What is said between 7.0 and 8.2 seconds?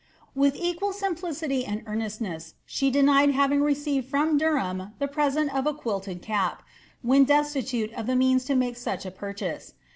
when destitute of the